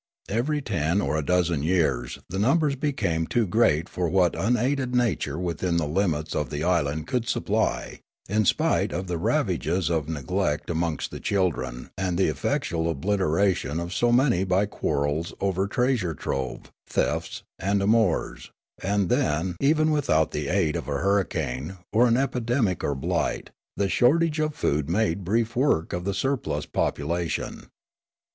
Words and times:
Every 0.29 0.63
ten 0.63 0.99
or 0.99 1.15
a 1.15 1.23
dozen 1.23 1.61
years 1.61 2.17
the 2.27 2.39
numbers 2.39 2.75
became 2.75 3.27
too 3.27 3.45
great 3.45 3.87
for 3.87 4.07
Sneekape 4.09 4.33
157 4.33 4.43
what 4.55 4.61
unaided 4.65 4.95
nature 4.95 5.37
within 5.37 5.77
the 5.77 5.85
limits 5.87 6.33
of 6.33 6.49
the 6.49 6.63
island 6.63 7.05
could 7.05 7.25
suppl}', 7.27 7.99
in 8.27 8.43
spite 8.45 8.91
of 8.93 9.05
the 9.05 9.19
ravages 9.19 9.91
of 9.91 10.09
neglect 10.09 10.71
amongst 10.71 11.11
the 11.11 11.19
children 11.19 11.91
and 11.99 12.17
the 12.17 12.29
effectual 12.29 12.89
obliteration 12.89 13.79
of 13.79 13.93
so 13.93 14.11
many 14.11 14.43
by 14.43 14.65
quarrels 14.65 15.35
over 15.39 15.67
treasure 15.67 16.15
trove, 16.15 16.71
thefts, 16.87 17.43
and 17.59 17.83
amours; 17.83 18.49
and 18.81 19.07
then, 19.07 19.55
even 19.59 19.91
without 19.91 20.31
the 20.31 20.47
aid 20.47 20.75
of 20.75 20.87
a 20.87 20.97
hurricane, 20.97 21.77
or 21.93 22.07
an 22.07 22.17
epidemic' 22.17 22.83
or 22.83 22.95
blight, 22.95 23.51
the 23.77 23.87
shortage 23.87 24.39
of 24.39 24.55
food 24.55 24.89
made 24.89 25.23
brief 25.23 25.55
work 25.55 25.93
of 25.93 26.05
the 26.05 26.13
surplus 26.15 26.65
population. 26.65 27.67